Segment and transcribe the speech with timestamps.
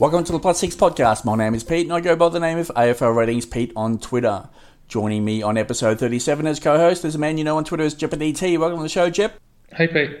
[0.00, 1.26] Welcome to the Plus Six Podcast.
[1.26, 3.98] My name is Pete and I go by the name of AFL Ratings Pete on
[3.98, 4.48] Twitter.
[4.88, 7.82] Joining me on episode 37 as co host is a man you know on Twitter
[7.84, 8.58] as JepDT.
[8.58, 9.38] Welcome to the show, Jep.
[9.74, 10.16] Hey, Pete.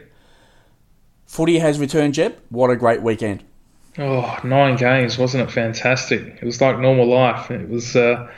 [1.24, 2.38] Footy has returned, Jep.
[2.50, 3.42] What a great weekend.
[3.96, 6.26] Oh, nine games, wasn't it fantastic?
[6.26, 7.50] It was like normal life.
[7.50, 8.30] It was uh,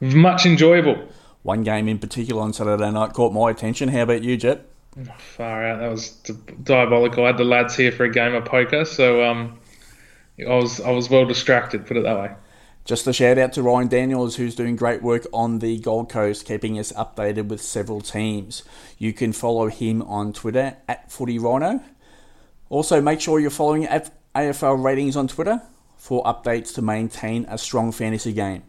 [0.00, 1.06] much enjoyable.
[1.42, 3.90] One game in particular on Saturday night caught my attention.
[3.90, 4.66] How about you, Jep?
[5.18, 5.80] Far out.
[5.80, 6.12] That was
[6.62, 7.24] diabolical.
[7.24, 9.58] I had the lads here for a game of poker, so um,
[10.46, 11.86] I was I was well distracted.
[11.86, 12.30] Put it that way.
[12.84, 16.46] Just a shout out to Ryan Daniels, who's doing great work on the Gold Coast,
[16.46, 18.62] keeping us updated with several teams.
[18.96, 21.82] You can follow him on Twitter at Footy Rhino.
[22.70, 23.86] Also, make sure you're following
[24.34, 25.60] AFL Ratings on Twitter
[25.98, 28.62] for updates to maintain a strong fantasy game.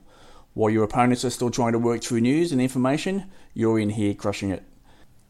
[0.53, 4.13] While your opponents are still trying to work through news and information, you're in here
[4.13, 4.63] crushing it.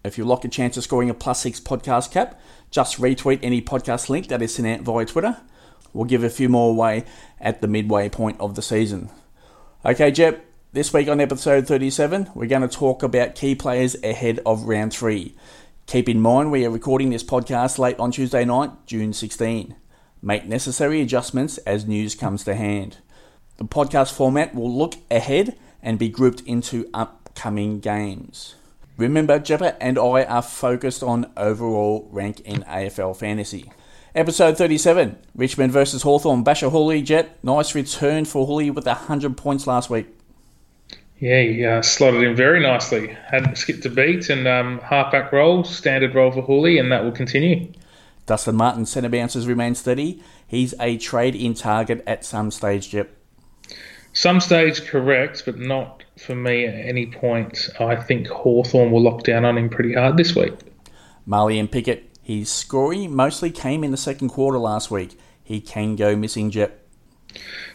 [0.04, 2.40] If you like a chance of scoring a plus six podcast cap,
[2.72, 5.38] just retweet any podcast link that is sent out via Twitter.
[5.94, 7.06] We'll give a few more away
[7.40, 9.10] at the midway point of the season.
[9.86, 14.40] Okay, Jep, this week on episode 37, we're going to talk about key players ahead
[14.46, 15.36] of round three.
[15.88, 19.76] Keep in mind we are recording this podcast late on Tuesday night, June 16.
[20.22, 22.98] Make necessary adjustments as news comes to hand.
[23.58, 28.56] The podcast format will look ahead and be grouped into upcoming games.
[28.98, 33.72] Remember, Jepper and I are focused on overall rank in AFL fantasy.
[34.20, 36.44] Episode 37 Richmond versus Hawthorn.
[36.44, 37.40] Bachar Houli, Jep.
[37.42, 40.08] Nice return for Houli with 100 points last week.
[41.20, 43.16] Yeah, he uh, slotted in very nicely.
[43.32, 47.14] Hadn't skipped a beat and um, halfback role, standard role for Houli, and that will
[47.14, 47.72] continue.
[48.26, 50.22] Dustin Martin, centre bounces remain steady.
[50.46, 53.16] He's a trade in target at some stage, Jep.
[54.12, 57.70] Some stage, correct, but not for me at any point.
[57.80, 60.56] I think Hawthorn will lock down on him pretty hard this week.
[61.26, 65.18] Marlion Pickett, his scoring mostly came in the second quarter last week.
[65.44, 66.80] He can go missing, Jep.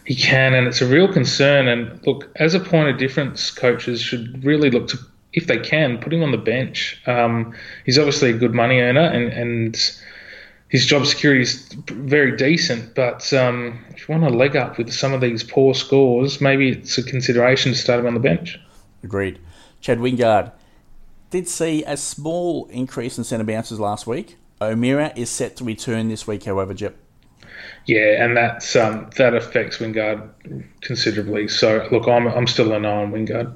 [0.05, 1.67] He can, and it's a real concern.
[1.67, 4.99] And look, as a point of difference, coaches should really look to,
[5.33, 7.03] if they can, put him on the bench.
[7.09, 7.53] Um,
[7.85, 9.93] he's obviously a good money earner, and, and
[10.69, 12.95] his job security is very decent.
[12.95, 16.69] But um, if you want to leg up with some of these poor scores, maybe
[16.69, 18.57] it's a consideration to start him on the bench.
[19.03, 19.41] Agreed.
[19.81, 20.53] Chad Wingard
[21.31, 24.37] did see a small increase in centre bounces last week.
[24.65, 26.97] O'Meara is set to return this week, however, Jep.
[27.87, 30.31] Yeah, and that's um, that affects Wingard
[30.81, 31.49] considerably.
[31.49, 33.55] So look, I'm I'm still a no on Wingard.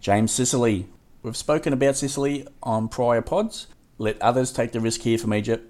[0.00, 0.88] James Sicily.
[1.22, 3.68] We've spoken about Sicily on prior pods.
[3.98, 5.68] Let others take the risk here for Egypt.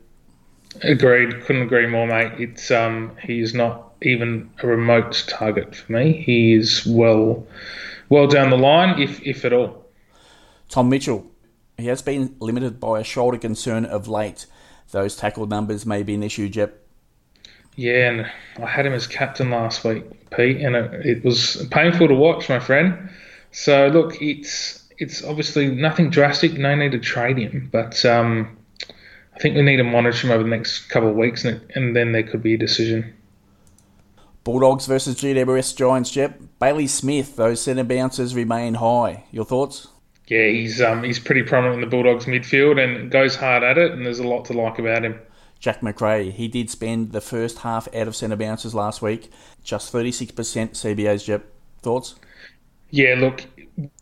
[0.80, 1.42] Agreed.
[1.44, 2.32] Couldn't agree more, mate.
[2.38, 6.12] It's um he is not even a remote target for me.
[6.12, 7.46] He is well
[8.08, 9.86] well down the line, if if at all.
[10.68, 11.30] Tom Mitchell.
[11.78, 14.46] He has been limited by a shoulder concern of late.
[14.90, 16.78] Those tackle numbers may be an issue, Jep.
[17.76, 22.08] Yeah, and I had him as captain last week, Pete, and it, it was painful
[22.08, 23.10] to watch, my friend.
[23.50, 26.52] So look, it's it's obviously nothing drastic.
[26.54, 28.56] No need to trade him, but um,
[29.34, 31.96] I think we need to monitor him over the next couple of weeks, and, and
[31.96, 33.14] then there could be a decision.
[34.44, 36.40] Bulldogs versus GWS Giants, Jep.
[36.58, 39.24] Bailey Smith, those centre bounces remain high.
[39.30, 39.86] Your thoughts?
[40.28, 43.92] Yeah, he's um, he's pretty prominent in the Bulldogs midfield and goes hard at it,
[43.92, 45.20] and there's a lot to like about him.
[45.58, 49.30] Jack Macrae, he did spend the first half out of centre bounces last week,
[49.62, 51.44] just 36% CBA's, Jep.
[51.82, 52.16] Thoughts?
[52.90, 53.46] Yeah, look,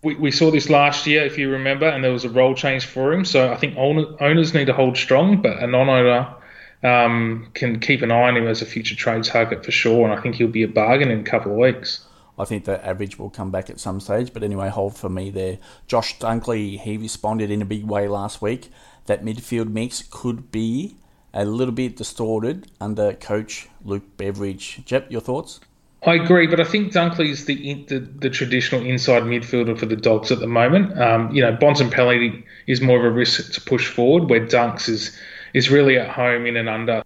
[0.03, 2.87] we, we saw this last year, if you remember, and there was a role change
[2.87, 3.25] for him.
[3.25, 6.35] So I think owners need to hold strong, but a non-owner
[6.83, 10.09] um, can keep an eye on him as a future trade target for sure.
[10.09, 12.07] And I think he'll be a bargain in a couple of weeks.
[12.41, 15.31] I think the average will come back at some stage, but anyway, hold for me
[15.31, 15.59] there.
[15.87, 18.71] Josh Dunkley, he responded in a big way last week.
[19.07, 20.97] That midfield mix could be
[21.35, 24.83] a little bit distorted under coach Luke Beveridge.
[24.85, 25.61] Jep, your thoughts?
[26.07, 30.33] I agree, but I think Dunkley's the, the the traditional inside midfielder for the Dogs
[30.33, 30.99] at the moment.
[30.99, 35.15] Um, you know, Bontempelli is more of a risk to push forward, where Dunks is
[35.53, 37.03] is really at home in and under.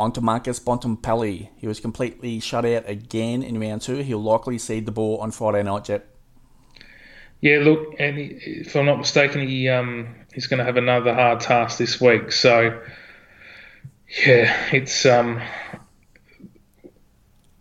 [0.00, 1.48] On to Marcus Bontempelli.
[1.56, 3.96] He was completely shut out again in round two.
[3.96, 6.06] He'll likely cede the ball on Friday night, Jep.
[7.40, 11.14] Yeah, look, and he, if I'm not mistaken, he um, he's going to have another
[11.14, 12.32] hard task this week.
[12.32, 12.80] So,
[14.24, 15.40] yeah, it's um,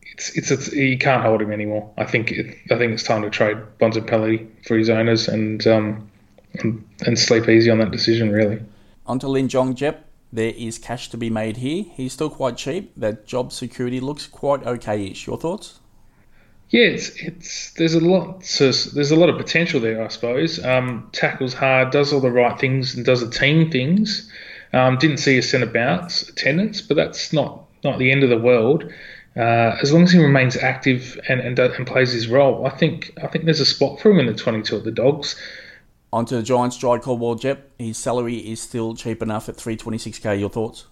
[0.01, 1.91] it's it's, it's you can't hold him anymore.
[1.97, 6.09] I think it, I think it's time to trade Bontempelli for his owners and um
[6.53, 8.31] and, and sleep easy on that decision.
[8.31, 8.59] Really.
[9.05, 10.06] On to Lin Jong Jep.
[10.31, 11.85] There is cash to be made here.
[11.95, 12.91] He's still quite cheap.
[12.97, 15.27] That job security looks quite okay-ish.
[15.27, 15.79] Your thoughts?
[16.69, 20.63] Yeah, it's it's there's a lot there's a lot of potential there, I suppose.
[20.63, 24.29] Um, tackles hard, does all the right things, and does the team things.
[24.73, 28.37] Um, didn't see a centre bounce attendance, but that's not not the end of the
[28.37, 28.83] world.
[29.37, 33.13] uh, as long as he remains active and, and and plays his role, I think
[33.23, 35.35] I think there's a spot for him in the 22 at the Dogs.
[36.11, 37.69] Onto the Giants, Jye Caldwell Jep.
[37.77, 40.39] His salary is still cheap enough at 326k.
[40.39, 40.85] Your thoughts?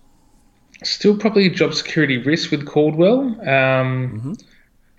[0.84, 3.22] Still probably a job security risk with Caldwell.
[3.22, 4.34] Um, mm-hmm.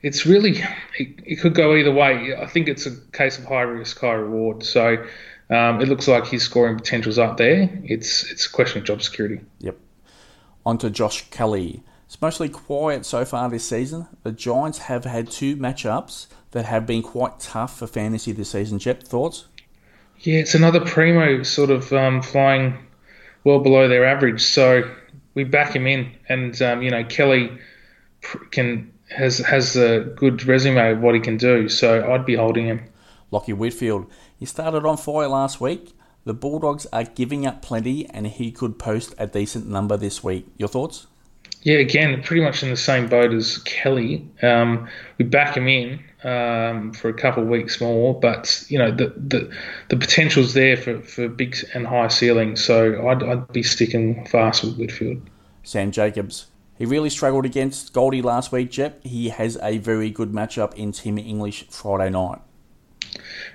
[0.03, 0.63] It's really,
[0.99, 2.35] it, it, could go either way.
[2.35, 4.63] I think it's a case of high risk, high reward.
[4.63, 5.05] So
[5.51, 7.69] um, it looks like his scoring potential's up there.
[7.85, 9.41] It's it's a question of job security.
[9.61, 9.77] Yep.
[10.65, 11.83] Onto Josh Kelly.
[12.07, 14.07] It's mostly quiet so far this season.
[14.23, 18.79] The Giants have had two matchups that have been quite tough for fantasy this season.
[18.79, 19.47] Jep, thoughts?
[20.21, 22.77] Yeah, it's another primo sort of um, flying
[23.45, 24.43] well below their average.
[24.43, 24.91] So
[25.35, 27.51] we back him in, and um, you know Kelly
[28.51, 31.69] can has has a good resume of what he can do.
[31.69, 32.83] So I'd be holding him.
[33.33, 34.07] Lachie Whitfield,
[34.39, 35.93] he started on fire last week.
[36.25, 40.47] The Bulldogs are giving up plenty, and he could post a decent number this week.
[40.57, 41.07] Your thoughts?
[41.63, 44.29] Yeah, again, pretty much in the same boat as Kelly.
[44.43, 48.91] Um, we back him in um, for a couple of weeks more, but you know
[48.91, 49.51] the the,
[49.89, 52.65] the potential's there for, for big and high ceilings.
[52.65, 55.23] So I'd, I'd be sticking fast with Whitfield.
[55.63, 56.47] Sam Jacobs.
[56.77, 59.03] He really struggled against Goldie last week, Jep.
[59.03, 62.41] He has a very good matchup in Tim English Friday night.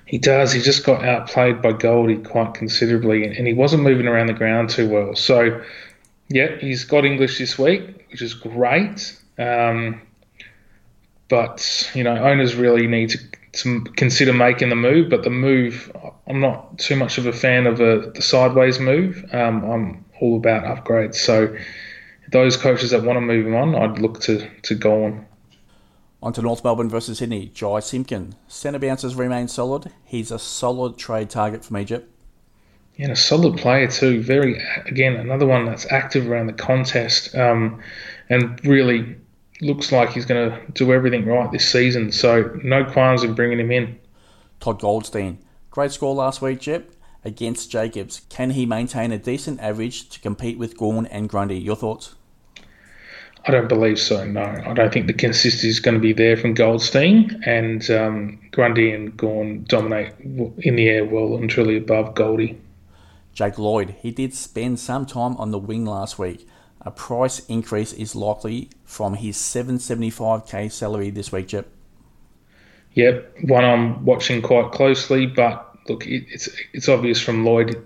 [0.06, 0.52] He does.
[0.52, 4.70] He just got outplayed by Goldie quite considerably, and he wasn't moving around the ground
[4.70, 5.16] too well.
[5.16, 5.62] So
[6.30, 9.20] yeah, he's got English this week, which is great.
[9.38, 10.02] Um,
[11.32, 13.20] but you know, owners really need to,
[13.54, 15.10] to, consider making the move.
[15.10, 15.90] But the move,
[16.28, 19.26] I'm not too much of a fan of a, the sideways move.
[19.32, 21.16] Um, I'm all about upgrades.
[21.16, 21.56] So
[22.34, 25.26] those coaches that want to move him on, I'd look to to go on.
[26.22, 27.50] On to North Melbourne versus Sydney.
[27.56, 28.36] Jy Simpkin.
[28.50, 29.90] Centre bounces remain solid.
[30.04, 32.10] He's a solid trade target for me, Jep.
[32.98, 34.22] Yeah, a solid player too.
[34.22, 37.82] Very again another one that's active around the contest, um,
[38.30, 39.16] and really
[39.62, 42.12] looks like he's going to do everything right this season.
[42.12, 44.00] So no qualms in bringing him in.
[44.60, 46.92] Todd Goldstein, great score last week, Jep,
[47.24, 48.22] against Jacobs.
[48.30, 51.58] Can he maintain a decent average to compete with Gawn and Grundy?
[51.60, 52.16] Your thoughts?
[53.46, 54.24] I don't believe so.
[54.26, 58.40] No, I don't think the consistency is going to be there from Goldstein and um,
[58.52, 62.60] Grundy and Gawn dominate in the air well and truly above Goldie.
[63.34, 66.48] Jake Lloyd, he did spend some time on the wing last week.
[66.84, 71.68] A price increase is likely from his 775k salary this week, Jep.
[72.94, 77.82] Yep, one I'm watching quite closely, but look, it, it's it's obvious from Lloyd,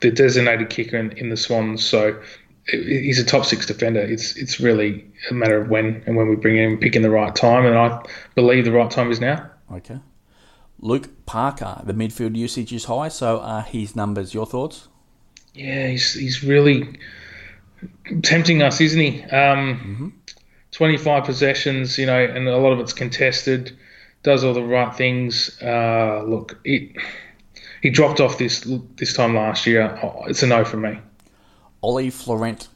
[0.00, 2.18] the designated kicker in, in the Swans, so
[2.66, 4.00] he's a top six defender.
[4.00, 7.34] It's it's really a matter of when and when we bring him, picking the right
[7.34, 8.02] time, and I
[8.34, 9.50] believe the right time is now.
[9.72, 9.98] Okay.
[10.80, 14.32] Luke Parker, the midfield usage is high, so are his numbers.
[14.32, 14.88] Your thoughts?
[15.54, 16.98] Yeah, he's, he's really
[18.22, 19.22] tempting us, isn't he?
[19.24, 20.08] Um, mm-hmm.
[20.72, 23.76] 25 possessions, you know, and a lot of it's contested,
[24.22, 25.58] does all the right things.
[25.62, 26.96] Uh, look, it,
[27.82, 28.66] he dropped off this
[28.96, 29.98] this time last year.
[30.02, 30.98] Oh, it's a no for me.
[31.82, 32.68] Ollie Florent,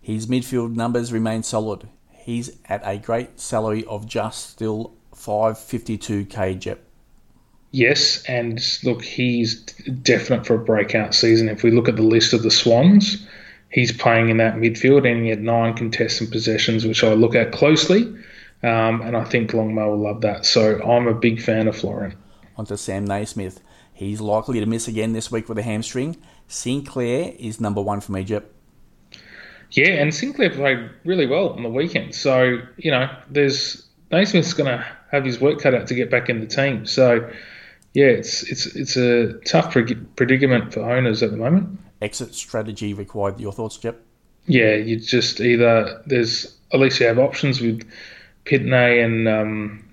[0.00, 1.88] his midfield numbers remain solid.
[2.10, 6.80] He's at a great salary of just still 552k Jep.
[7.70, 9.62] Yes, and look, he's
[10.02, 11.48] definite for a breakout season.
[11.48, 13.26] If we look at the list of the Swans,
[13.72, 17.52] he's playing in that midfield and he had nine contested possessions, which I look at
[17.52, 18.02] closely.
[18.62, 20.46] Um, and I think Longmo will love that.
[20.46, 22.14] So I'm a big fan of Florent.
[22.56, 23.60] On to Sam Naismith.
[23.92, 26.16] He's likely to miss again this week with a hamstring.
[26.46, 28.54] Sinclair is number one from Egypt.
[29.72, 32.14] Yeah, and Sinclair played really well on the weekend.
[32.14, 36.28] So, you know, there's Naismith's going to have his work cut out to get back
[36.28, 36.84] in the team.
[36.84, 37.30] So,
[37.94, 41.78] yeah, it's it's it's a tough predicament for owners at the moment.
[42.02, 43.40] Exit strategy required.
[43.40, 44.00] Your thoughts, Jep?
[44.46, 47.88] Yeah, you just either there's at least you have options with
[48.44, 49.88] Pitney and um,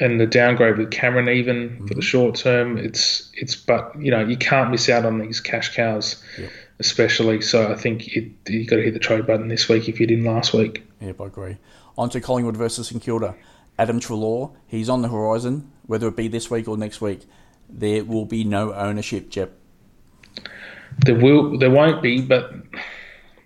[0.00, 1.86] and the downgrade with Cameron even mm-hmm.
[1.86, 2.76] for the short term.
[2.76, 6.50] It's it's but you know you can't miss out on these cash cows, yep.
[6.80, 7.40] especially.
[7.40, 10.06] So I think it, you got to hit the trade button this week if you
[10.06, 10.84] didn't last week.
[11.00, 11.56] Yep, I agree.
[11.96, 13.34] On to Collingwood versus St Kilda.
[13.78, 17.20] Adam Treloar, he's on the horizon, whether it be this week or next week.
[17.68, 19.52] There will be no ownership, Jep.
[21.04, 22.52] There will, there won't be, but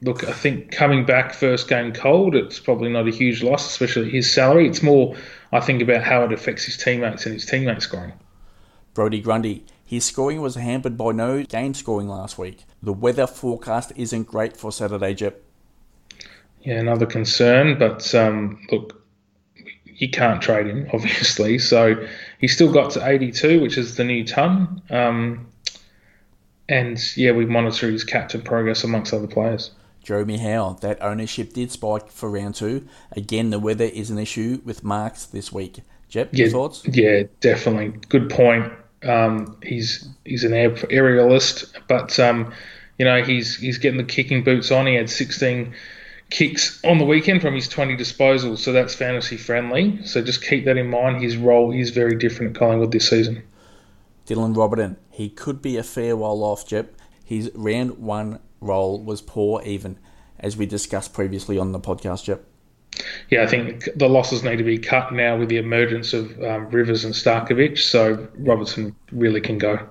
[0.02, 4.11] look, I think coming back first game cold, it's probably not a huge loss, especially
[4.11, 4.68] his salary.
[4.68, 5.16] It's more,
[5.52, 8.12] I think, about how it affects his teammates and his teammates scoring.
[8.94, 12.64] Brodie Grundy, his scoring was hampered by no game scoring last week.
[12.82, 15.42] The weather forecast isn't great for Saturday, Jep.
[16.62, 19.04] Yeah, another concern, but um, look,
[19.85, 21.59] you can't trade him, obviously.
[21.59, 22.06] So
[22.38, 24.82] he's still got to 82, which is the new ton.
[24.90, 25.51] Um,
[26.69, 29.71] and yeah, we monitor his captain progress amongst other players.
[30.02, 32.87] Jeremy Howe, that ownership did spike for round two.
[33.12, 35.81] Again, the weather is an issue with marks this week.
[36.09, 36.87] Jep, yeah, your thoughts?
[36.87, 37.99] Yeah, definitely.
[38.09, 38.73] Good point.
[39.02, 42.52] Um, he's he's an aerialist, but um,
[42.99, 44.87] you know he's he's getting the kicking boots on.
[44.87, 45.73] He had 16
[46.31, 50.04] kicks on the weekend from his 20 disposals, so that's fantasy friendly.
[50.04, 51.23] So just keep that in mind.
[51.23, 53.42] His role is very different at Collingwood this season.
[54.26, 56.95] Dylan Roberton, he could be a fair while off, Jep.
[57.25, 59.99] His round one role was poor, even
[60.38, 62.45] as we discussed previously on the podcast, Jep.
[63.31, 66.69] Yeah, I think the losses need to be cut now with the emergence of um,
[66.69, 69.88] Rivers and Starcevich, so Roberton really can go.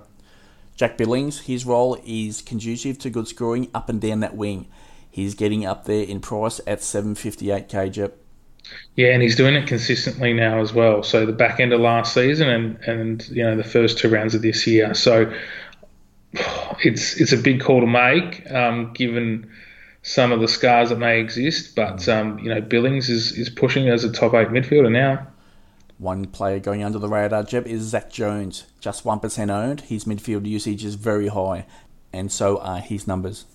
[0.76, 4.68] Jack Billings, his role is conducive to good scoring up and down that wing.
[5.10, 8.18] He's getting up there in price at 758k, Jep.
[8.96, 11.02] Yeah, and he's doing it consistently now as well.
[11.04, 14.36] So the back end of last season and and you know the first two rounds
[14.36, 14.94] of this year.
[14.94, 15.34] So
[16.84, 19.50] it's it's a big call to make, um, given
[20.04, 21.76] some of the scars that may exist.
[21.76, 25.28] But um, you know, Billings is is pushing as a top eight midfielder now.
[26.02, 28.66] One player going under the radar, Jep, is Zach Jones.
[28.80, 29.82] Just 1% owned.
[29.82, 31.68] His midfield usage is very high,
[32.12, 33.46] and so are his numbers.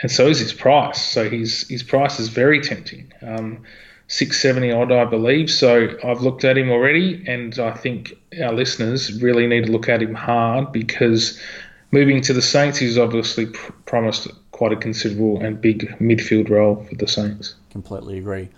[0.00, 1.04] And so is his price.
[1.04, 3.12] So his, his price is very tempting.
[3.20, 3.64] Um,
[4.10, 5.48] 670 odd, I believe.
[5.48, 9.88] So I've looked at him already, and I think our listeners really need to look
[9.88, 11.40] at him hard because
[11.92, 16.84] moving to the Saints, he's obviously pr- promised quite a considerable and big midfield role
[16.84, 17.54] for the Saints.
[17.70, 18.48] Completely agree.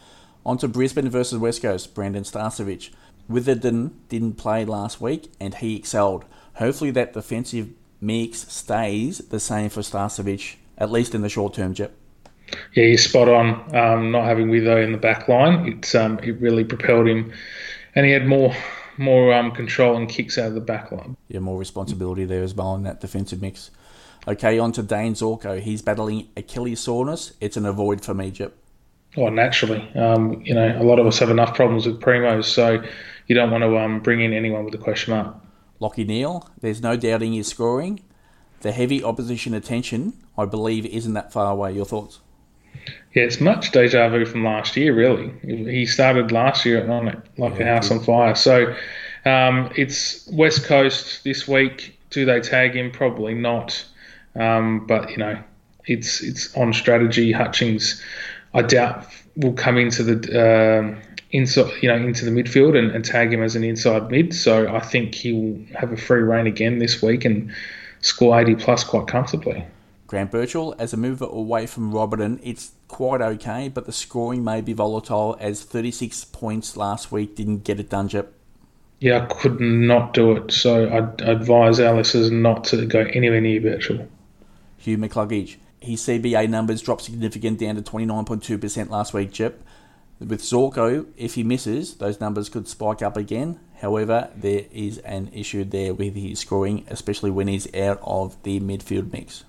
[0.46, 2.88] On to Brisbane versus West Coast, Brandon Starcevich.
[3.28, 6.24] Witherden didn't play last week and he excelled.
[6.54, 7.68] Hopefully that defensive
[8.00, 11.74] mix stays the same for Starcevich, at least in the short term.
[12.74, 13.74] Yeah, he's spot on.
[13.74, 17.32] Um, not having Witho in the back line, it's um, it really propelled him,
[17.94, 18.54] and he had more
[18.98, 21.16] more um, control and kicks out of the back line.
[21.28, 23.70] Yeah, more responsibility there as well in that defensive mix.
[24.28, 25.60] Okay, on to Dane Zorko.
[25.60, 27.32] He's battling Achilles soreness.
[27.40, 28.54] It's an avoid for me, Jep.
[29.16, 29.90] Oh, naturally.
[29.94, 32.82] Um, you know, a lot of us have enough problems with primos, so
[33.26, 35.34] you don't want to um, bring in anyone with a question mark.
[35.80, 38.00] Lachie Neale, there's no doubting his scoring.
[38.60, 41.72] The heavy opposition attention, I believe, isn't that far away.
[41.72, 42.20] Your thoughts?
[43.14, 45.32] Yeah, it's much deja vu from last year, really.
[45.42, 48.34] He started last year on it like yeah, a house on fire.
[48.34, 48.74] So
[49.24, 51.98] um, it's West Coast this week.
[52.10, 52.90] Do they tag him?
[52.90, 53.84] Probably not.
[54.34, 55.38] Um, but you know,
[55.84, 57.32] it's it's on strategy.
[57.32, 58.02] Hutchings
[58.54, 63.04] I doubt will come into the um, inside, you know, into the midfield and, and,
[63.04, 64.34] tag him as an inside mid.
[64.34, 67.52] So I think he will have a free reign again this week and
[68.02, 69.64] score 80 plus quite comfortably.
[70.12, 74.60] Grant Birchall, as a mover away from Roberton, it's quite okay, but the scoring may
[74.60, 78.30] be volatile as 36 points last week didn't get it done, Jep.
[79.00, 80.52] Yeah, I could not do it.
[80.52, 84.06] So I'd advise listeners not to go anywhere near Birchall.
[84.76, 89.64] Hugh McCluggage, his CBA numbers dropped significant down to 29.2% last week, Chip.
[90.20, 93.60] With Zorko, if he misses, those numbers could spike up again.
[93.80, 98.60] However, there is an issue there with his scoring, especially when he's out of the
[98.60, 99.44] midfield mix.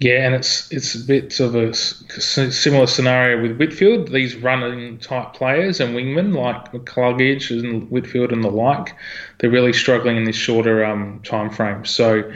[0.00, 4.12] Yeah, and it's it's a bit of a similar scenario with Whitfield.
[4.12, 8.94] These running type players and wingmen like McCluggage and Whitfield and the like,
[9.38, 11.84] they're really struggling in this shorter um, time frame.
[11.84, 12.30] So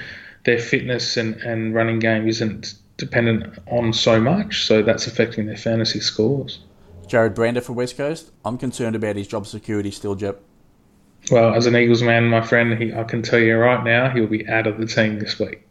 [0.44, 5.56] their fitness and, and running game isn't dependent on so much, so that's affecting their
[5.56, 6.60] fantasy scores.
[7.06, 8.32] Jarrod Brander for West Coast.
[8.44, 10.40] I'm concerned about his job security still, Jep.
[11.30, 14.26] Well, as an Eagles man, my friend, he, I can tell you right now, he'll
[14.26, 15.62] be out of the team this week.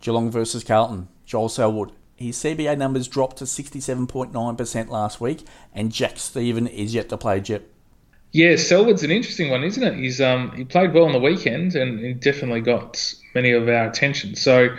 [0.00, 1.08] Geelong versus Carlton.
[1.24, 1.92] Joel Selwood.
[2.16, 7.40] His CBA numbers dropped to 67.9% last week, and Jack Steven is yet to play,
[7.40, 7.62] Jep.
[8.32, 9.94] Yeah, Selwood's an interesting one, isn't it?
[9.94, 13.86] He's um he played well on the weekend and he definitely got many of our
[13.86, 14.34] attention.
[14.34, 14.76] So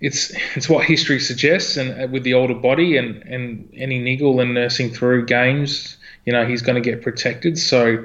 [0.00, 4.40] it's it's what history suggests, and uh, with the older body and, and any niggle
[4.40, 7.56] and nursing through games, you know he's going to get protected.
[7.58, 8.04] So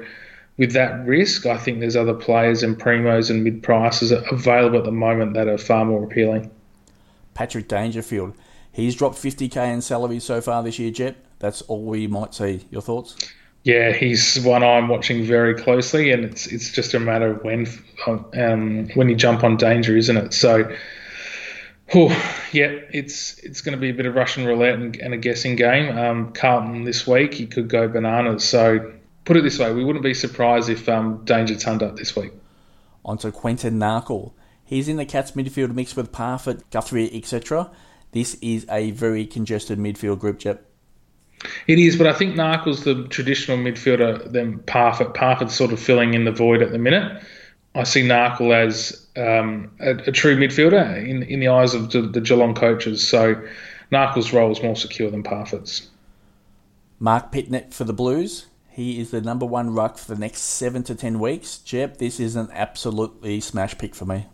[0.58, 4.84] with that risk, I think there's other players and primos and mid prices available at
[4.84, 6.50] the moment that are far more appealing.
[7.34, 8.34] Patrick Dangerfield,
[8.72, 10.90] he's dropped 50k in salary so far this year.
[10.90, 12.66] Jep, that's all we might see.
[12.70, 13.16] Your thoughts?
[13.62, 17.66] Yeah, he's one I'm watching very closely, and it's it's just a matter of when
[18.34, 20.32] um, when you jump on danger, isn't it?
[20.32, 20.70] So
[21.94, 22.10] Oh,
[22.52, 25.56] yeah, it's it's going to be a bit of Russian roulette and, and a guessing
[25.56, 25.96] game.
[25.96, 28.44] Um, Carlton this week, he could go bananas.
[28.44, 28.92] So
[29.28, 32.32] put it this way, we wouldn't be surprised if um, Danger turned up this week.
[33.04, 34.32] On to Quinton Narkle.
[34.64, 37.70] He's in the Cats midfield mix with Parfitt, Guthrie, etc.
[38.12, 40.64] This is a very congested midfield group, Jep.
[41.66, 45.14] It is, but I think Narkle's the traditional midfielder than Parfitt.
[45.14, 47.22] Parfitt's sort of filling in the void at the minute.
[47.74, 52.00] I see Narkle as um, a, a, true midfielder in, in the eyes of the,
[52.00, 53.06] the Geelong coaches.
[53.06, 53.40] So
[53.92, 55.88] Narkle's role is more secure than Parfitt's.
[56.98, 58.46] Marc Pittonet for the Blues.
[58.78, 61.58] He is the number one ruck for the next seven to ten weeks.
[61.58, 64.26] Jep, this is an absolutely smash pick for me.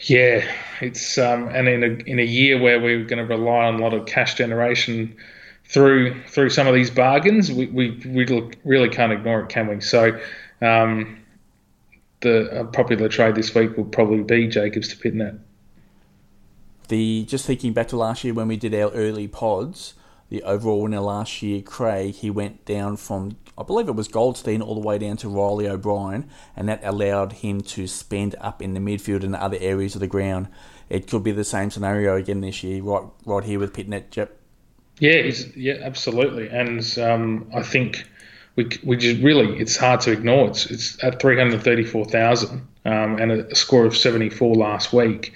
[0.00, 0.44] Yeah,
[0.80, 3.78] it's um, and in a in a year where we're going to rely on a
[3.78, 5.16] lot of cash generation
[5.64, 9.80] through through some of these bargains, we, we really, really can't ignore it, can we?
[9.80, 10.20] So,
[10.60, 11.16] um,
[12.22, 15.38] the popular trade this week will probably be Jacobs to Pittonet.
[16.88, 19.94] The just thinking back to last year when we did our early pods,
[20.28, 24.60] the overall winner last year, Craig, he went down from I believe it was Goldstein
[24.60, 28.74] all the way down to Riley O'Brien, and that allowed him to spend up in
[28.74, 30.48] the midfield and other areas of the ground.
[30.90, 34.36] It could be the same scenario again this year, right, right here with Pittonet, Yep.
[34.98, 38.06] Yeah, yeah, absolutely, and um, I think
[38.56, 40.48] we we just really it's hard to ignore.
[40.48, 44.54] It's it's at three hundred thirty four thousand um, and a score of seventy four
[44.54, 45.34] last week.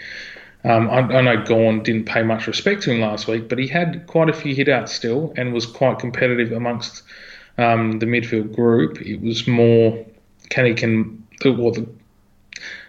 [0.62, 3.67] Um, I, I, know Gawn didn't pay much respect to him last week, but he
[3.67, 7.02] had quite a few hitouts still and was quite competitive amongst
[7.57, 9.00] um, the midfield group.
[9.00, 10.05] It was more
[10.50, 11.88] can he can well the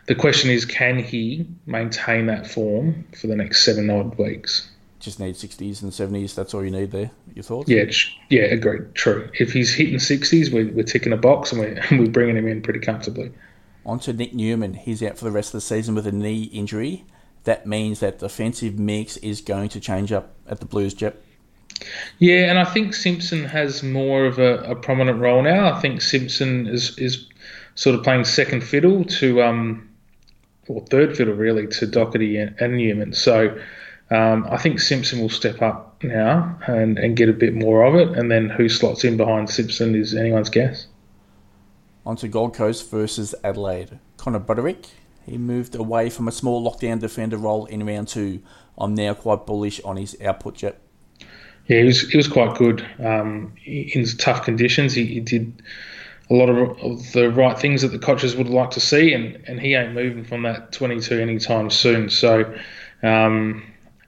[0.08, 4.70] the question is can he maintain that form for the next seven odd weeks?
[5.02, 6.36] just need 60s and 70s.
[6.36, 7.12] That's all you need there.
[7.34, 7.70] Your thoughts?
[7.70, 7.86] Yeah,
[8.30, 8.94] yeah, agreed.
[8.94, 9.30] True.
[9.34, 12.62] If he's hitting 60s, we're, we're ticking a box and we're, we're bringing him in
[12.62, 13.32] pretty comfortably.
[13.86, 14.76] On to Nick Newman.
[14.76, 17.04] He's out for the rest of the season with a knee injury.
[17.44, 21.22] That means that the defensive mix is going to change up at the Blues, Jep.
[22.20, 25.74] Yeah, and I think Simpson has more of a, a prominent role now.
[25.74, 27.28] I think Simpson is is
[27.76, 29.90] sort of playing second fiddle to um,
[30.68, 33.14] or third fiddle really to Doherty and, and Newman.
[33.14, 33.58] So
[34.12, 37.96] um, I think Simpson will step up now and, and get a bit more of
[37.96, 40.88] it, and then who slots in behind Simpson is anyone's guess.
[42.06, 44.00] On to Gold Coast versus Adelaide.
[44.18, 44.88] Connor Budarick,
[45.26, 48.42] he moved away from a small lockdown defender role in round two.
[48.78, 50.82] I'm now quite bullish on his output, Jep.
[51.68, 54.94] Yeah, he was, he was quite good um, in tough conditions.
[54.94, 55.62] He, he did
[56.30, 59.36] a lot of, of, the right things that the coaches would like to see, and,
[59.48, 62.10] and he ain't moving from that 22 anytime soon.
[62.10, 62.54] So,
[63.04, 63.64] um,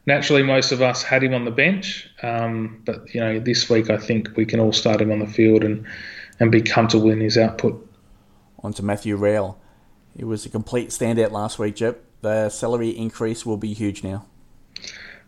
[0.05, 3.89] naturally, most of us had him on the bench, um, but you know, this week
[3.89, 5.85] I think we can all start him on the field and
[6.39, 7.87] and be comfortable in his output.
[8.59, 9.59] On to Matthew Rowell.
[10.15, 12.01] It was a complete standout last week, Jep.
[12.21, 14.25] The salary increase will be huge now.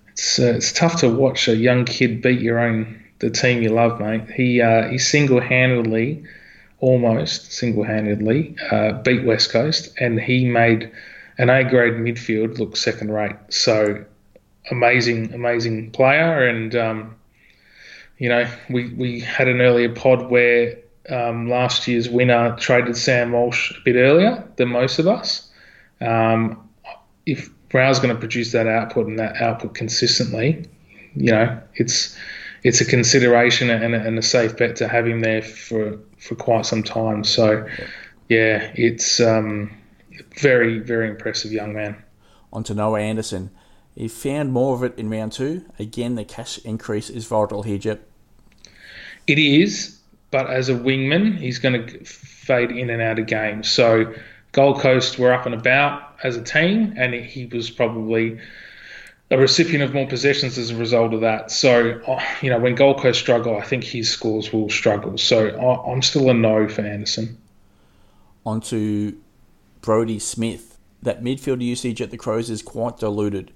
[0.10, 3.69] It's uh, it's tough to watch a young kid beat your own the team you
[3.69, 4.30] love, mate.
[4.30, 6.24] He uh, he single handedly,
[6.80, 10.91] almost single handedly, uh, beat West Coast, and he made
[11.38, 13.36] an A grade midfield look second rate.
[13.50, 14.06] So
[14.71, 16.48] amazing, amazing player.
[16.48, 17.15] And, um,
[18.17, 20.78] you know, we, we had an earlier pod where
[21.10, 25.50] um, last year's winner traded Sam Walsh a bit earlier than most of us.
[26.02, 26.68] Um,
[27.26, 30.68] if Brow's going to produce that output and that output consistently,
[31.15, 32.18] you know, it's
[32.63, 36.36] it's a consideration and a, and a safe bet to have him there for for
[36.36, 37.24] quite some time.
[37.24, 37.68] So,
[38.30, 39.72] yeah, it's um,
[40.39, 41.96] very very impressive young man.
[42.52, 43.52] On to Noah Anderson.
[43.96, 45.65] He found more of it in round two.
[45.80, 48.06] Again, the cash increase is vital here, Jep.
[49.26, 49.94] It is,
[50.31, 53.69] but as a wingman, he's going to fade in and out of games.
[53.69, 54.13] So
[54.51, 58.39] Gold Coast were up and about as a team, and he was probably
[59.31, 61.51] a recipient of more possessions as a result of that.
[61.51, 65.17] So, uh, you know, when Gold Coast struggle, I think his scores will struggle.
[65.17, 67.38] So I'm still a no for Anderson.
[68.45, 69.17] On to
[69.81, 70.77] Brodie Smith.
[71.01, 73.51] That midfield usage at the Crows is quite diluted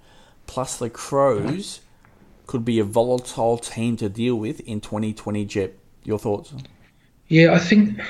[0.50, 1.80] plus the Crows
[2.48, 5.46] could be a volatile team to deal with in 2020.
[5.46, 5.78] Jep,
[6.10, 6.54] your thoughts?
[7.30, 8.02] Yeah, I think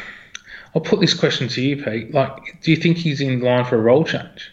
[0.73, 2.13] I'll put this question to you, Pete.
[2.13, 4.51] Like, do you think he's in line for a role change?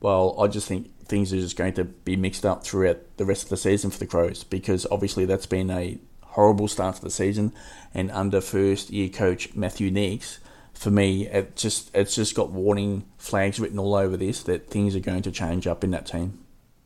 [0.00, 3.44] Well, I just think things are just going to be mixed up throughout the rest
[3.44, 7.10] of the season for the Crows because obviously that's been a horrible start to the
[7.10, 7.52] season,
[7.94, 10.40] and under first year coach Matthew Nicks,
[10.72, 14.94] for me, it just it's just got warning flags written all over this that things
[14.94, 16.38] are going to change up in that team.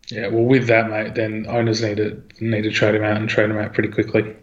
[0.08, 3.28] Yeah, well, with that, mate, then owners need to need to trade him out and
[3.28, 4.34] trade him out pretty quickly.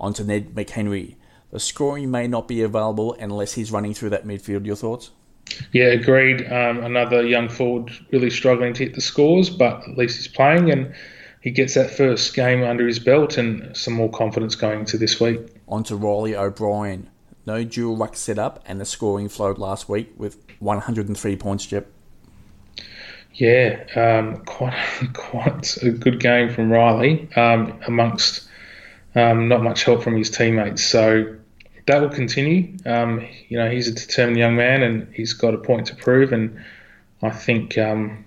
[0.00, 1.14] On to Ned McHenry.
[1.52, 4.66] The scoring may not be available unless he's running through that midfield.
[4.66, 5.10] Your thoughts?
[5.72, 6.50] Yeah, agreed.
[6.50, 10.70] Um, another young forward really struggling to hit the scores, but at least he's playing
[10.70, 10.94] and
[11.40, 15.20] he gets that first game under his belt and some more confidence going into this
[15.20, 15.40] week.
[15.68, 17.08] On to Riley O'Brien.
[17.46, 21.90] No dual ruck set up, and the scoring flowed last week with 103 points, Jep.
[23.34, 24.76] Yeah, um, quite
[25.14, 28.46] quite a good game from Riley, um, amongst
[29.14, 30.84] um, not much help from his teammates.
[30.84, 31.36] So
[31.86, 32.76] that will continue.
[32.86, 36.32] Um, you know, he's a determined young man, and he's got a point to prove.
[36.32, 36.62] And
[37.22, 38.24] I think um,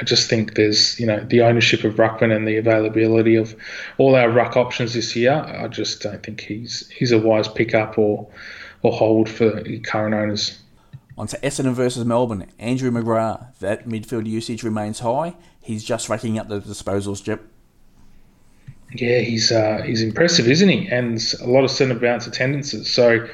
[0.00, 3.54] I just think there's, you know, the ownership of Ruckman and the availability of
[3.98, 5.32] all our ruck options this year.
[5.32, 8.28] I just don't think he's he's a wise pickup or
[8.82, 10.58] or hold for current owners.
[11.18, 12.46] On to Essendon versus Melbourne.
[12.58, 13.58] Andrew McGrath.
[13.58, 15.34] That midfield usage remains high.
[15.60, 17.42] He's just racking up the disposals, Jep.
[18.92, 20.88] Yeah, he's uh, he's impressive, isn't he?
[20.88, 22.92] And a lot of centre bounce attendances.
[22.92, 23.26] So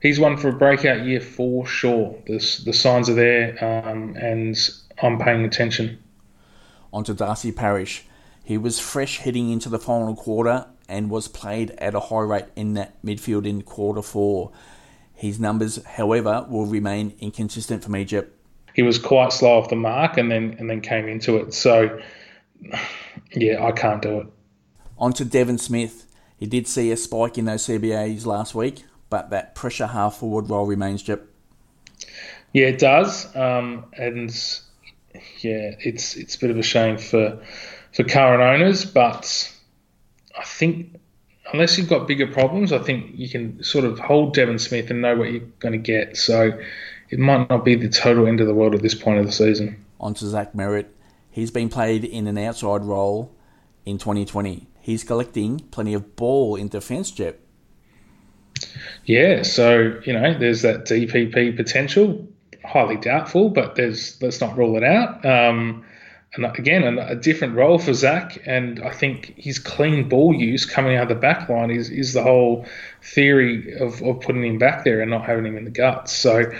[0.00, 2.16] he's one for a breakout year for sure.
[2.26, 4.56] The, the signs are there, um, and
[5.02, 5.98] I'm paying attention.
[6.92, 8.04] On to Darcy Parish.
[8.44, 12.46] He was fresh heading into the final quarter and was played at a high rate
[12.56, 14.50] in that midfield in quarter four.
[15.14, 18.36] His numbers, however, will remain inconsistent from Egypt.
[18.74, 21.52] He was quite slow off the mark and then and then came into it.
[21.52, 22.00] So
[23.32, 24.26] yeah, I can't do it.
[25.00, 26.06] On to Devon Smith.
[26.36, 30.48] He did see a spike in those CBAs last week, but that pressure half forward
[30.48, 31.26] role remains, Jep.
[32.52, 33.34] Yeah, it does.
[33.34, 34.30] Um, and
[35.40, 37.38] yeah, it's it's a bit of a shame for
[37.92, 39.52] for current owners, but
[40.38, 41.00] I think
[41.52, 45.02] unless you've got bigger problems, I think you can sort of hold Devon Smith and
[45.02, 46.16] know what you're going to get.
[46.16, 46.58] So
[47.10, 49.32] it might not be the total end of the world at this point of the
[49.32, 49.84] season.
[49.98, 50.86] On to Zach Merrett.
[51.30, 53.34] He's been played in an outside role
[53.84, 54.66] in 2020.
[54.80, 57.40] He's collecting plenty of ball in defence, Jep.
[59.04, 62.28] Yeah, so you know, there's that DPP potential.
[62.64, 65.24] Highly doubtful, but there's let's not rule it out.
[65.24, 65.84] Um,
[66.34, 70.94] and again, a, different role for Zach, and I think his clean ball use coming
[70.96, 72.66] out of the back line is, is the whole
[73.02, 76.12] theory of, of putting him back there and not having him in the guts.
[76.12, 76.52] So,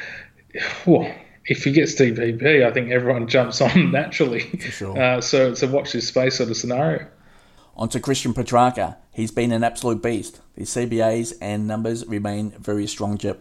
[0.83, 1.09] whew,
[1.47, 4.41] if he gets DPP, I think everyone jumps on naturally.
[4.59, 5.01] Sure.
[5.01, 7.07] Uh, so it's a watch this space sort of scenario.
[7.77, 8.97] On to Christian Petracca.
[9.13, 10.41] He's been an absolute beast.
[10.57, 13.41] His CBAs and numbers remain very strong, Jep.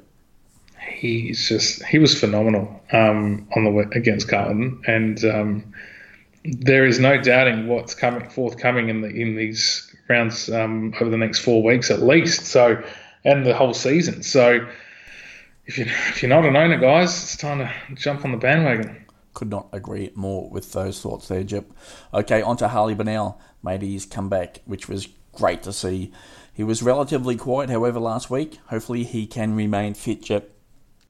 [0.89, 4.81] He's just, he was phenomenal um, on the against Carlton.
[4.87, 5.73] And um,
[6.43, 11.17] there is no doubting what's coming forthcoming in the in these rounds um, over the
[11.17, 12.45] next four weeks at least.
[12.45, 12.81] So,
[13.25, 14.23] and the whole season.
[14.23, 14.67] So,
[15.65, 18.98] if you if you're not an owner, guys, it's time to jump on the bandwagon.
[19.33, 21.65] Could not agree more with those thoughts there, Jep.
[22.13, 26.11] Okay, on to Harley Bennell made his comeback, which was great to see.
[26.53, 28.59] He was relatively quiet, however, last week.
[28.67, 30.49] Hopefully, he can remain fit, Jep.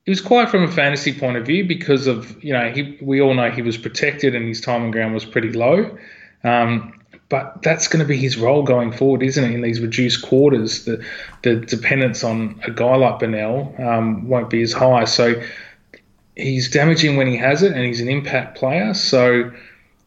[0.05, 3.21] He was quiet from a fantasy point of view because of, you know, he, we
[3.21, 5.97] all know he was protected and his time on ground was pretty low.
[6.43, 9.53] Um, but that's going to be his role going forward, isn't it?
[9.53, 11.03] In these reduced quarters, the
[11.43, 15.05] the dependence on a guy like Bennell um, won't be as high.
[15.05, 15.39] So
[16.39, 18.93] he's damaging when he has it, and he's an impact player.
[18.93, 19.51] So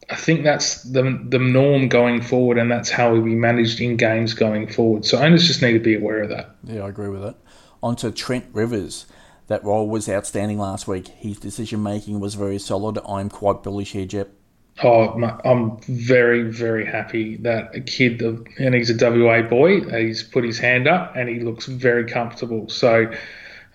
[0.09, 4.33] I think that's the the norm going forward, and that's how we managed in games
[4.33, 5.05] going forward.
[5.05, 6.55] So owners just need to be aware of that.
[6.63, 7.35] Yeah, I agree with it.
[7.81, 9.05] On to Trent Rivers.
[9.47, 11.09] That role was outstanding last week.
[11.09, 12.97] His decision making was very solid.
[13.05, 14.29] I'm quite bullish here, Jep.
[14.81, 20.43] Oh, I'm very, very happy that a kid, and he's a WA boy, he's put
[20.43, 22.69] his hand up and he looks very comfortable.
[22.69, 23.11] So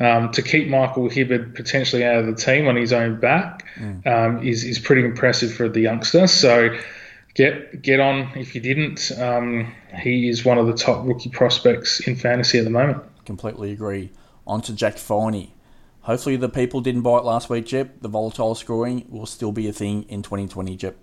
[0.00, 4.06] um, to keep Michael Hibberd potentially out of the team on his own back mm.
[4.06, 6.26] um, is is pretty impressive for the youngster.
[6.26, 6.76] So
[7.34, 9.12] get get on if you didn't.
[9.18, 13.02] Um, he is one of the top rookie prospects in fantasy at the moment.
[13.24, 14.10] Completely agree.
[14.46, 15.54] On to Jack Viney.
[16.02, 18.00] Hopefully the people didn't buy it last week, Jep.
[18.00, 20.96] The volatile scoring will still be a thing in 2020, Jep.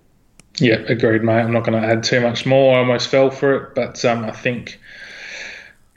[0.58, 1.42] Yeah, agreed, mate.
[1.42, 2.74] I'm not going to add too much more.
[2.74, 4.80] I almost fell for it, but um, I think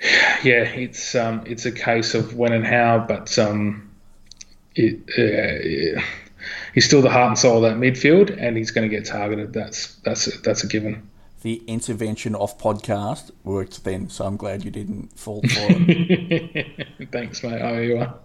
[0.01, 3.89] yeah, it's um, it's a case of when and how, but um,
[4.75, 6.01] it, uh,
[6.73, 9.53] he's still the heart and soul of that midfield, and he's going to get targeted.
[9.53, 11.09] That's that's a, that's a given.
[11.41, 16.87] The intervention off podcast worked then, so I'm glad you didn't fall for it.
[17.11, 17.61] Thanks, mate.
[17.61, 18.15] Oh, you are.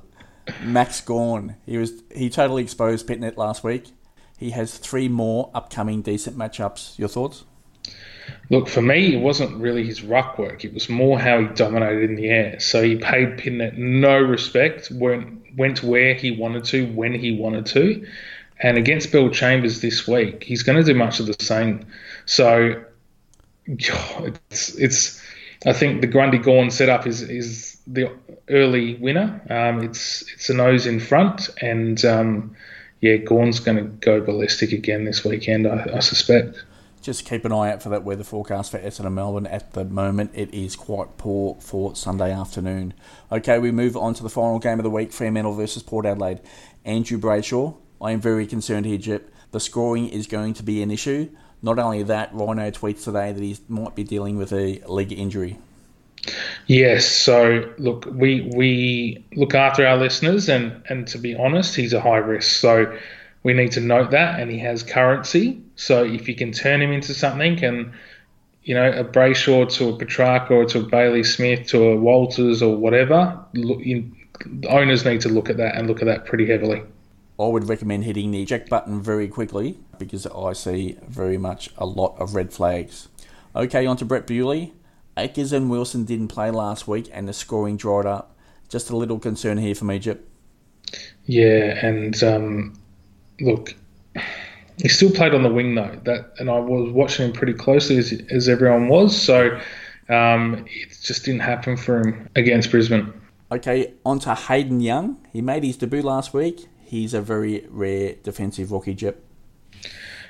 [0.63, 1.57] Max Gawn.
[1.65, 3.93] he was he totally exposed Pittonet last week.
[4.37, 6.99] He has three more upcoming decent matchups.
[6.99, 7.45] Your thoughts?
[8.51, 10.65] Look, for me, it wasn't really his ruck work.
[10.65, 12.61] It was more how he dominated in the air.
[12.61, 17.67] So he paid Pittonet no respect, went, went where he wanted to, when he wanted
[17.67, 18.07] to.
[18.61, 21.87] And against Bellchambers this week, he's going to do much of the same.
[22.27, 22.85] So
[23.67, 25.23] it's, it's
[25.67, 28.11] I think the Grundy Gawn setup is, is the
[28.49, 29.41] early winner.
[29.49, 32.55] Um, it's it's a nose in front, and um,
[33.01, 36.63] yeah, Gawn's going to go ballistic again this weekend, I, I suspect
[37.05, 39.47] just keep an eye out for that weather forecast for Essendon and Melbourne.
[39.47, 42.95] At the moment, it is quite poor for Sunday afternoon.
[43.31, 46.41] Okay, we move on to the final game of the week Fremantle versus Port Adelaide.
[46.85, 49.29] Andrew Brayshaw, I am very concerned here, Jep.
[49.51, 51.29] The scoring is going to be an issue.
[51.63, 55.59] Not only that, Rhino tweets today that he might be dealing with a leg injury.
[56.67, 61.93] Yes, so look, we we look after our listeners, and and to be honest, he's
[61.93, 62.61] a high risk.
[62.61, 62.97] So
[63.45, 65.63] we need to note that, and he has currency.
[65.77, 67.93] So if you can turn him into something, and
[68.65, 72.63] you know a Brayshaw to a Petracca or to a Bailey Smith to a Walters
[72.63, 74.11] or whatever, look, you,
[74.69, 76.83] owners need to look at that and look at that pretty heavily.
[77.39, 81.85] I would recommend hitting the eject button very quickly because I see very much a
[81.85, 83.09] lot of red flags.
[83.55, 84.73] Okay, on to Brett Bewley.
[85.17, 88.37] Acres and Wilson didn't play last week and the scoring dried up.
[88.69, 90.29] Just a little concern here from Egypt.
[91.27, 92.75] Yeah, and um,
[93.41, 93.75] look,
[94.79, 95.99] he still played on the wing though.
[96.05, 99.21] That and I was watching him pretty closely as, as everyone was.
[99.21, 99.61] So
[100.09, 103.13] um, it just didn't happen for him against Brisbane.
[103.53, 105.19] Okay, on to Hayden Young.
[105.33, 109.19] He made his debut last week he's a very rare defensive rookie, Jep.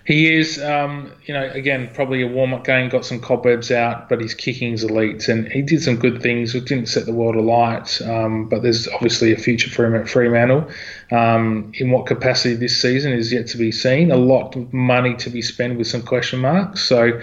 [0.04, 4.10] He is, um, you know, again, probably a warm up game, got some cobwebs out,
[4.10, 5.28] but he's kicking his kicking's elite.
[5.28, 6.54] And he did some good things.
[6.54, 10.06] It didn't set the world alight, um, but there's obviously a future for him at
[10.06, 10.68] Fremantle.
[11.10, 14.10] Um, in what capacity this season is yet to be seen.
[14.10, 16.82] A lot of money to be spent with some question marks.
[16.82, 17.20] So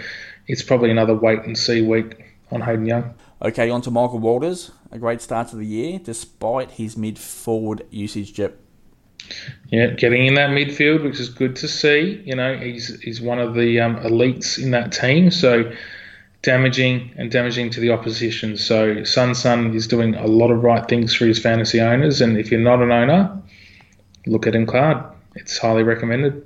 [0.47, 3.13] it's probably another wait and see week on Hayden Young.
[3.43, 4.71] Okay, on to Michael Walters.
[4.91, 8.57] A great start to the year, despite his mid forward usage, Jep.
[9.69, 12.21] Yeah, getting in that midfield, which is good to see.
[12.25, 15.31] You know, he's he's one of the um, elites in that team.
[15.31, 15.71] So
[16.41, 18.57] damaging and damaging to the opposition.
[18.57, 22.21] So Sun Sun is doing a lot of right things for his fantasy owners.
[22.21, 23.41] And if you're not an owner,
[24.25, 25.03] look at him card.
[25.35, 26.45] It's highly recommended.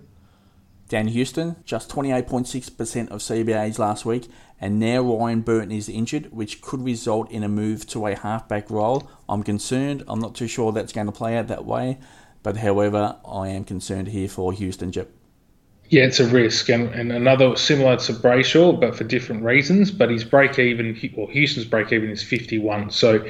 [0.88, 4.30] Dan Houston, just 28.6% of CBAs last week,
[4.62, 8.70] and now Ryan Burton is injured, which could result in a move to a halfback
[8.70, 9.10] role.
[9.28, 10.04] I'm concerned.
[10.08, 11.98] I'm not too sure that's going to play out that way.
[12.46, 15.10] But however, I am concerned here for Houston Jep.
[15.90, 19.90] Yeah, it's a risk, and, and another similar to Brayshaw, but for different reasons.
[19.90, 22.92] But his break even, or Houston's break even, is 51.
[22.92, 23.26] So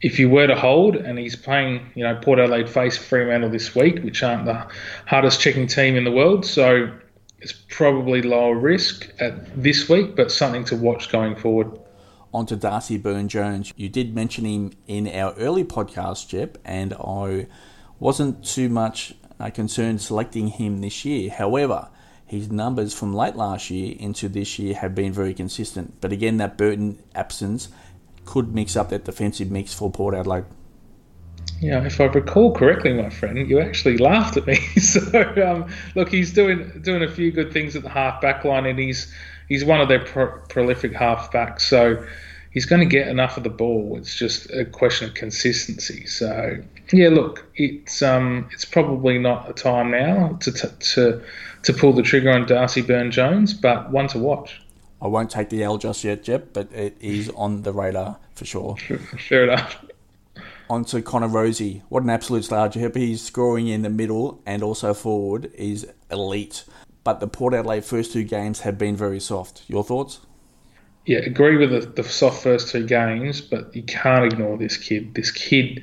[0.00, 3.74] if you were to hold, and he's playing, you know, Port Adelaide face Fremantle this
[3.74, 4.66] week, which aren't the
[5.04, 6.90] hardest checking team in the world, so
[7.40, 11.70] it's probably lower risk at this week, but something to watch going forward.
[12.32, 13.74] On to Darcy Byrne Jones.
[13.76, 17.46] You did mention him in our early podcast, Jep, and I
[17.98, 21.30] wasn't too much uh, concerned selecting him this year.
[21.30, 21.88] However,
[22.26, 26.00] his numbers from late last year into this year have been very consistent.
[26.00, 27.68] But again, that Burton absence
[28.24, 30.44] could mix up that defensive mix for Port Adelaide.
[31.60, 34.56] Yeah, if I recall correctly, my friend, you actually laughed at me.
[34.80, 35.00] so
[35.46, 38.78] um, look, he's doing doing a few good things at the half back line, and
[38.78, 39.12] he's
[39.48, 41.64] he's one of their pro- prolific half backs.
[41.66, 42.04] So
[42.50, 43.96] he's going to get enough of the ball.
[43.98, 46.06] It's just a question of consistency.
[46.06, 46.58] So
[46.92, 51.22] yeah, look, it's um, it's probably not a time now to to
[51.62, 54.60] to pull the trigger on Darcy Byrne Jones, but one to watch.
[55.00, 58.44] I won't take the L just yet, Jep, but it is on the radar for
[58.44, 58.76] sure.
[59.28, 59.84] Fair enough.
[60.70, 61.82] On to Connor Rozee.
[61.90, 62.96] What an absolute star, Jep.
[62.96, 66.64] He's scoring in the middle and also forward is elite.
[67.02, 69.62] But the Port Adelaide first two games have been very soft.
[69.68, 70.20] Your thoughts?
[71.06, 75.14] yeah, agree with the, the soft first two games, but you can't ignore this kid.
[75.14, 75.82] This kid,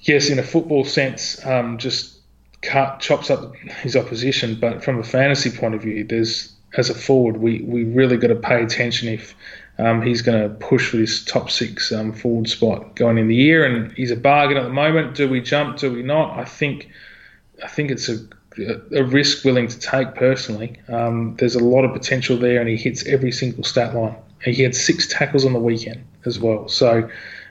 [0.00, 2.18] yes, in a football sense, um, just
[2.62, 6.94] cut, chops up his opposition, but from a fantasy point of view, there's as a
[6.94, 9.34] forward, we, we really got to pay attention if
[9.78, 13.34] um, he's going to push for this top six um, forward spot going in the
[13.34, 13.64] year.
[13.64, 15.16] And he's a bargain at the moment.
[15.16, 15.78] Do we jump?
[15.78, 16.38] Do we not?
[16.38, 16.88] I think
[17.62, 18.18] I think it's a
[18.94, 20.76] a risk willing to take personally.
[20.88, 24.16] Um, there's a lot of potential there, and he hits every single stat line.
[24.42, 26.68] He had six tackles on the weekend as well.
[26.68, 27.08] So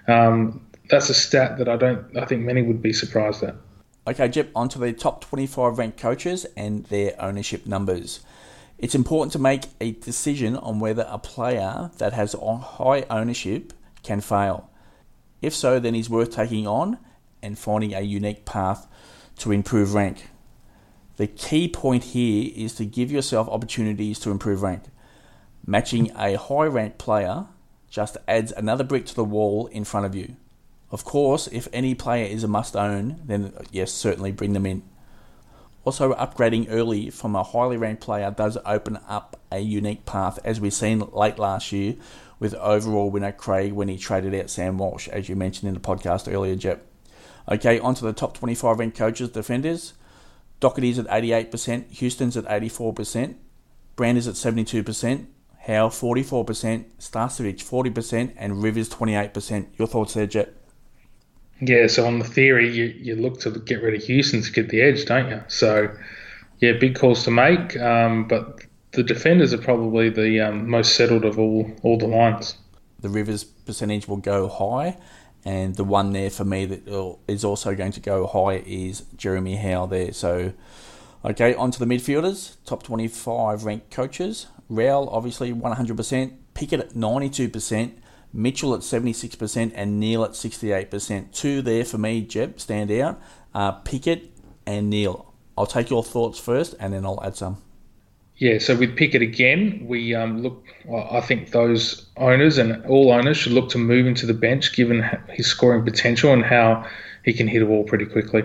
[0.07, 2.17] um, that's a stat that I don't.
[2.17, 3.55] I think many would be surprised at.
[4.07, 8.21] Okay, Jep, on to the top 25 ranked coaches and their ownership numbers.
[8.79, 13.73] It's important to make a decision on whether a player that has high ownership
[14.03, 14.69] can fail.
[15.41, 16.97] If so, then he's worth taking on
[17.41, 18.87] and finding a unique path
[19.37, 20.29] to improve rank.
[21.17, 24.83] The key point here is to give yourself opportunities to improve rank.
[25.67, 27.47] Matching a high ranked player
[27.89, 30.35] just adds another brick to the wall in front of you.
[30.91, 34.83] Of course, if any player is a must own, then yes, certainly bring them in.
[35.85, 40.59] Also, upgrading early from a highly ranked player does open up a unique path, as
[40.59, 41.95] we've seen late last year
[42.39, 45.79] with overall winner Craig when he traded out Sam Walsh, as you mentioned in the
[45.79, 46.85] podcast earlier, Jep.
[47.49, 49.93] Okay, on to the top 25 ranked coaches, defenders.
[50.59, 53.35] Doherty's at 88%, Houston's at 84%,
[53.95, 55.25] Brand is at 72%,
[55.65, 59.67] Howe 44%, Starcevich 40%, and Rivers 28%.
[59.77, 60.58] Your thoughts there, Jep?
[61.61, 64.69] Yeah, so on the theory, you, you look to get rid of Houston to get
[64.69, 65.43] the edge, don't you?
[65.47, 65.89] So,
[66.59, 71.25] yeah, big calls to make, um, but the defenders are probably the um, most settled
[71.25, 72.55] of all, all the lines.
[73.01, 74.97] The Rivers percentage will go high,
[75.43, 79.57] and the one there for me that is also going to go high is Jeremy
[79.57, 80.13] Howe there.
[80.13, 80.53] So
[81.23, 82.55] Okay, on to the midfielders.
[82.65, 84.47] Top 25 ranked coaches.
[84.69, 86.37] Rowell, obviously, 100%.
[86.53, 87.91] Pickett at 92%.
[88.31, 91.33] Mitchell at 76% and Neale at 68%.
[91.33, 93.19] Two there for me, Jep, stand out.
[93.53, 94.31] Uh, Pickett
[94.65, 95.33] and Neale.
[95.57, 97.57] I'll take your thoughts first and then I'll add some.
[98.39, 100.65] Yeah, so with Pickett again, we um, look.
[100.89, 104.73] I think those owners and all owners should look to move him to the bench,
[104.73, 106.87] given his scoring potential and how
[107.25, 108.43] he can hit a ball pretty quickly.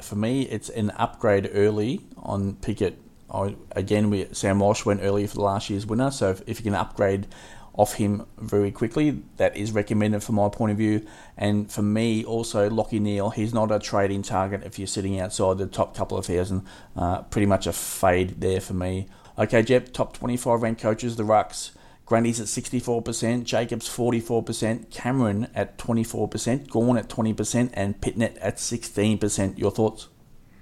[0.00, 2.98] For me, it's an upgrade early on Pickett.
[3.30, 6.58] I, again, we, Sam Walsh went early for the last year's winner, so if, if
[6.60, 7.26] you can upgrade
[7.74, 9.22] off him very quickly.
[9.36, 11.06] That is recommended from my point of view.
[11.36, 15.58] And for me, also, Lachie Neale, he's not a trading target if you're sitting outside
[15.58, 16.66] the top couple of thousand.
[16.96, 19.06] Uh, pretty much a fade there for me.
[19.38, 21.70] Okay, Jep, top 25 ranked coaches, the Rucks.
[22.04, 29.58] Grundy's at 64%, Jacobs 44%, Cameron at 24%, Gawn at 20%, and Pittonet at 16%.
[29.58, 30.08] Your thoughts?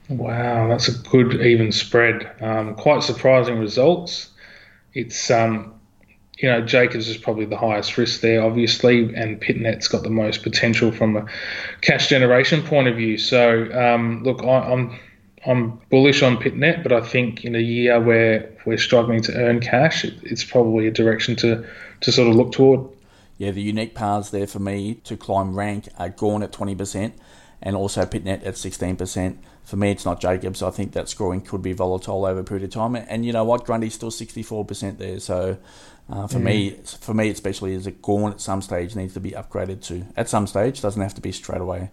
[0.09, 2.31] Wow, that's a good even spread.
[2.41, 4.31] Um, quite surprising results.
[4.93, 5.80] It's um,
[6.41, 10.43] you know, Jacobs is probably the highest risk there, obviously, and Pittonet's got the most
[10.43, 11.27] potential from a
[11.83, 13.19] cash generation point of view.
[13.19, 15.01] So, um, look, I, am I'm,
[15.47, 19.61] I'm bullish on Pittonet, but I think in a year where we're struggling to earn
[19.61, 21.67] cash, it, it's probably a direction to
[22.01, 22.89] to sort of look toward.
[23.37, 27.15] Yeah, the unique paths there for me to climb rank are Gawn at twenty percent,
[27.61, 30.63] and also Pittonet at sixteen percent for me, it's not Jacobs.
[30.63, 32.97] I think that scoring could be volatile over a period of time.
[32.97, 35.21] And you know what, Grundy's still 64% there.
[35.21, 35.59] So
[36.11, 36.43] uh, for mm.
[36.43, 40.07] me, for me especially, is a Gawn at some stage needs to be upgraded to.
[40.17, 41.91] At some stage, doesn't have to be straight away.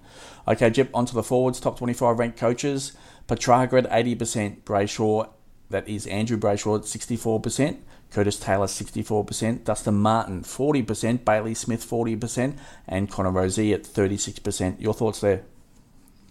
[0.48, 2.94] Okay, Jep, onto the forwards, top 25 ranked coaches.
[3.28, 5.30] Petracca at 80%, Brayshaw,
[5.70, 7.78] that is Andrew Brayshaw at 64%.
[8.10, 14.82] Curtis Taylor 64%, Dustin Martin 40%, Bailey Smith 40%, and Connor Rozee at 36%.
[14.82, 15.44] Your thoughts there?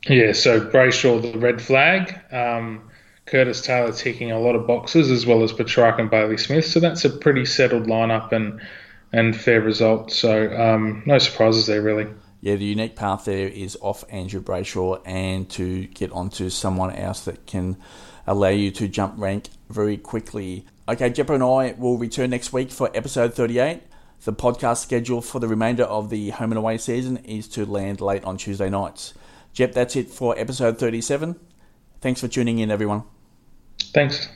[0.09, 2.19] Yeah, so Brayshaw, the red flag.
[2.33, 2.91] Um,
[3.27, 6.65] Curtis Taylor ticking a lot of boxes, as well as Petracca and Bailey Smith.
[6.65, 8.61] So that's a pretty settled lineup and
[9.13, 10.13] and fair result.
[10.13, 12.07] So um, no surprises there, really.
[12.41, 17.25] Yeah, the unique path there is off Andrew Brayshaw and to get onto someone else
[17.25, 17.77] that can
[18.27, 20.67] allow you to jump rank very quickly.
[20.89, 23.83] Okay, Jeppa and I will return next week for episode 38.
[24.25, 28.01] The podcast schedule for the remainder of the home and away season is to land
[28.01, 29.15] late on Tuesday nights.
[29.57, 31.35] Jep, that's it for episode 37.
[32.03, 33.05] Thanks for tuning in, everyone.
[33.95, 34.29] Thanks.